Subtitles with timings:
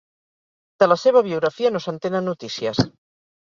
[0.83, 2.85] De la seva biografia no se'n tenen notícies.